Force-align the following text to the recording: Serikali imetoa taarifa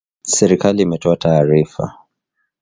Serikali 0.23 0.81
imetoa 0.83 1.15
taarifa 1.15 1.93